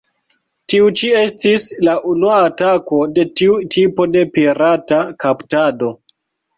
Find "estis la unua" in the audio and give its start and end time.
1.19-2.39